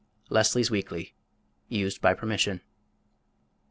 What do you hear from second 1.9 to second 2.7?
by permission.